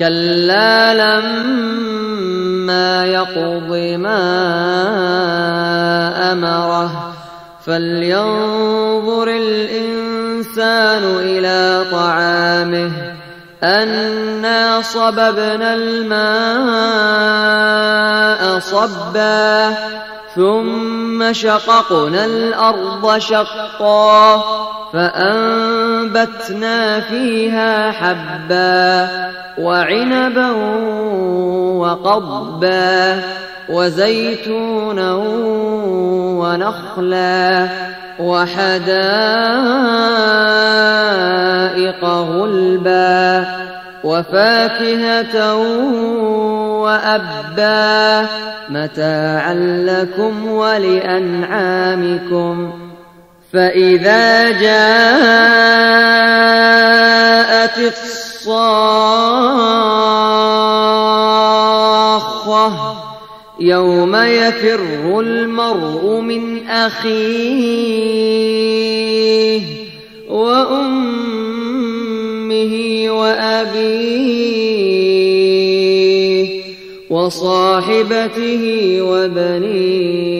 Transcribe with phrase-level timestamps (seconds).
[0.00, 3.70] كلا لما يقض
[4.00, 4.22] ما
[6.32, 7.12] أمره
[7.66, 12.90] فلينظر الإنسان إلى طعامه
[13.62, 17.10] أنا صببنا الماء
[18.58, 19.74] صبا
[20.34, 24.79] ثم شققنا الأرض شقا.
[24.92, 29.08] فأنبتنا فيها حبا
[29.58, 30.50] وعنبا
[31.76, 33.20] وقضبا
[33.68, 35.14] وزيتونا
[36.40, 37.68] ونخلا
[38.20, 38.84] وحدائق
[42.04, 43.44] غلبا
[44.04, 45.54] وفاكهة
[46.82, 48.26] وأبا
[48.68, 51.90] متاعا لكم ولأنعامكم
[53.52, 55.50] فإذا جاءت
[57.78, 58.60] الصاخة
[63.60, 68.10] يوم يفر المرء من أخيه
[70.28, 71.54] وأمه
[73.10, 74.60] وأبيه
[77.10, 78.62] وصاحبته
[79.02, 80.39] وبنيه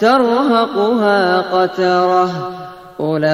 [0.00, 2.30] ترهقها قترة.
[3.00, 3.28] أولئك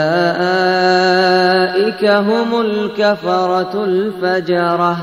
[2.04, 4.97] هم الكفرة الفجرة.